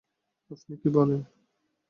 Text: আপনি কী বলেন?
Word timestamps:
আপনি 0.51 0.73
কী 0.81 0.87
বলেন? 0.89 1.21